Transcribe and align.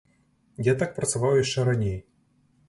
Я 0.67 0.73
так 0.83 0.95
працаваў 0.95 1.37
яшчэ 1.43 1.67
раней. 1.69 1.95